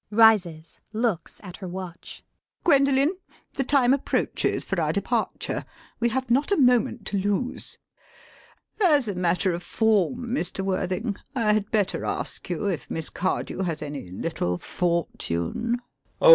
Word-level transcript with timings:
[Rises, 0.09 0.79
looks 0.93 1.39
at 1.43 1.57
her 1.57 1.67
watch.] 1.67 2.23
Gwendolen! 2.63 3.17
the 3.53 3.63
time 3.63 3.93
approaches 3.93 4.65
for 4.65 4.81
our 4.81 4.91
departure. 4.91 5.63
We 5.99 6.09
have 6.09 6.31
not 6.31 6.51
a 6.51 6.57
moment 6.57 7.05
to 7.05 7.19
lose. 7.19 7.77
As 8.83 9.07
a 9.07 9.13
matter 9.13 9.51
of 9.51 9.61
form, 9.61 10.25
Mr. 10.29 10.61
Worthing, 10.61 11.17
I 11.35 11.53
had 11.53 11.69
better 11.69 12.03
ask 12.03 12.49
you 12.49 12.65
if 12.65 12.89
Miss 12.89 13.11
Cardew 13.11 13.61
has 13.61 13.83
any 13.83 14.07
little 14.07 14.57
fortune? 14.57 15.73
JACK. 15.73 15.79
Oh! 16.19 16.29